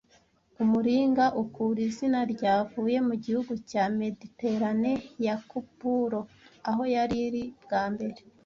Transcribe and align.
Umuringa 0.63 1.25
ukura 1.41 1.79
izina 1.89 2.19
ryavuye 2.33 2.97
mu 3.07 3.15
gihugu 3.23 3.53
cya 3.69 3.83
Mediterane 3.99 4.91
ya 5.25 5.35
Kupuro 5.49 6.19
aho 6.69 6.83
yari 6.95 7.15
iri 7.27 7.43
Bwa 7.63 7.83
mbere 7.93 8.19